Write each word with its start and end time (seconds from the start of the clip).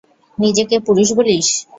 নিজেকে 0.37 0.75
পুরুষ 0.85 1.09
বলিস? 1.17 1.47